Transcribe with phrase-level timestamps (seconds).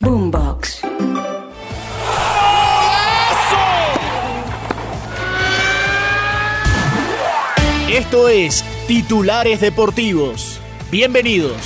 [0.00, 0.82] Boombox.
[7.88, 10.60] Esto es Titulares Deportivos.
[10.90, 11.56] Bienvenidos.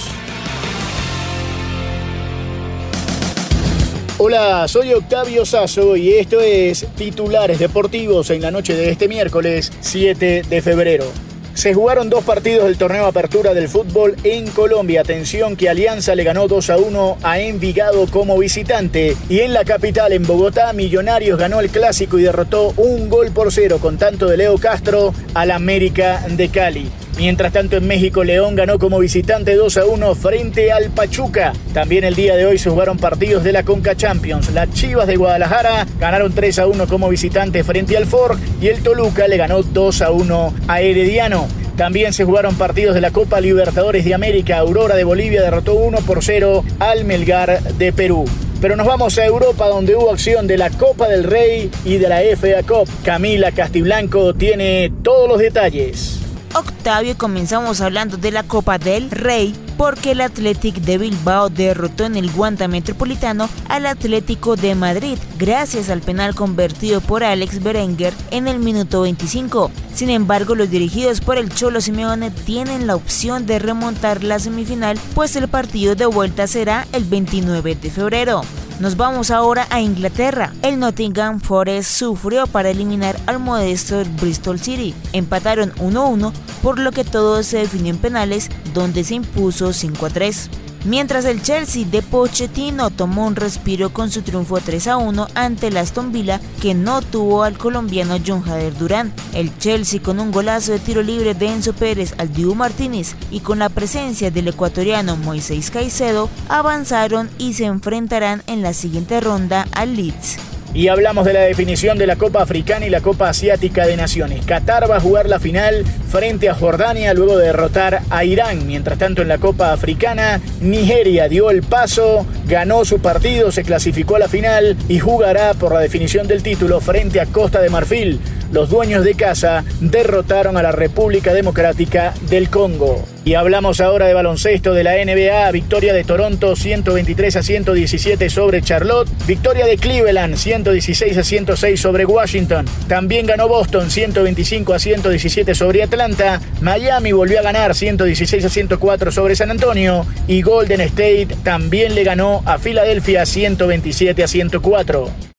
[4.19, 9.73] Hola, soy Octavio Sazo y esto es Titulares Deportivos en la noche de este miércoles
[9.81, 11.28] 7 de febrero.
[11.59, 15.01] Se jugaron dos partidos del torneo Apertura del fútbol en Colombia.
[15.01, 19.17] Atención que Alianza le ganó 2 a 1 a Envigado como visitante.
[19.29, 23.53] Y en la capital, en Bogotá, Millonarios ganó el clásico y derrotó un gol por
[23.53, 26.93] cero con tanto de Leo Castro al América de Cali.
[27.19, 31.53] Mientras tanto en México, León ganó como visitante 2 a 1 frente al Pachuca.
[31.75, 34.53] También el día de hoy se jugaron partidos de la Conca Champions.
[34.53, 38.85] Las Chivas de Guadalajara ganaron 3 a 1 como visitante frente al Ford y el
[38.85, 41.49] Toluca le ganó 2 a 1 a Herediano.
[41.77, 44.59] También se jugaron partidos de la Copa Libertadores de América.
[44.59, 48.27] Aurora de Bolivia derrotó 1 por 0 al Melgar de Perú.
[48.61, 52.09] Pero nos vamos a Europa donde hubo acción de la Copa del Rey y de
[52.09, 52.89] la FA Cup.
[53.05, 56.18] Camila Castiblanco tiene todos los detalles.
[56.55, 62.17] Octavio comenzamos hablando de la Copa del Rey porque el Athletic de Bilbao derrotó en
[62.17, 68.49] el Guanta Metropolitano al Atlético de Madrid gracias al penal convertido por Alex Berenguer en
[68.49, 69.71] el minuto 25.
[69.95, 74.99] Sin embargo, los dirigidos por el Cholo Simeone tienen la opción de remontar la semifinal,
[75.15, 78.43] pues el partido de vuelta será el 29 de febrero.
[78.81, 80.53] Nos vamos ahora a Inglaterra.
[80.63, 84.95] El Nottingham Forest sufrió para eliminar al modesto Bristol City.
[85.13, 90.49] Empataron 1-1, por lo que todo se definió en penales, donde se impuso 5-3.
[90.85, 95.69] Mientras el Chelsea de Pochettino tomó un respiro con su triunfo 3 a 1 ante
[95.69, 99.13] el Aston Villa que no tuvo al colombiano John Jader Durán.
[99.35, 103.41] El Chelsea con un golazo de tiro libre de Enzo Pérez al Dibu Martínez y
[103.41, 109.67] con la presencia del ecuatoriano Moisés Caicedo avanzaron y se enfrentarán en la siguiente ronda
[109.73, 110.48] al Leeds.
[110.75, 114.45] Y hablamos de la definición de la Copa Africana y la Copa Asiática de Naciones.
[114.45, 118.67] Qatar va a jugar la final frente a Jordania luego de derrotar a Irán.
[118.67, 124.17] Mientras tanto en la Copa Africana, Nigeria dio el paso, ganó su partido, se clasificó
[124.17, 128.21] a la final y jugará por la definición del título frente a Costa de Marfil.
[128.53, 133.05] Los dueños de casa derrotaron a la República Democrática del Congo.
[133.29, 138.63] Y hablamos ahora de baloncesto de la NBA, victoria de Toronto 123 a 117 sobre
[138.63, 145.55] Charlotte, victoria de Cleveland 116 a 106 sobre Washington, también ganó Boston 125 a 117
[145.55, 150.07] sobre Atlanta, Miami volvió a ganar 116 a 104 sobre San Antonio.
[150.27, 155.38] Y Golden State también le ganó a Filadelfia 127 a 104.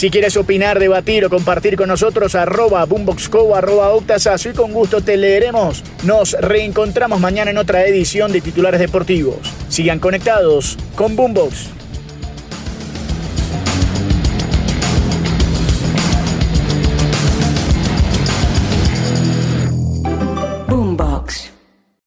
[0.00, 5.02] Si quieres opinar, debatir o compartir con nosotros, arroba boomboxco, arroba octasazo y con gusto
[5.02, 5.84] te leeremos.
[6.04, 9.36] Nos reencontramos mañana en otra edición de Titulares Deportivos.
[9.68, 11.79] Sigan conectados con Boombox.